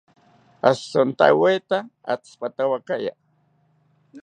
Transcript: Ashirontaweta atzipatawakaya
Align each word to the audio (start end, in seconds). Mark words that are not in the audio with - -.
Ashirontaweta 0.69 1.77
atzipatawakaya 2.13 3.13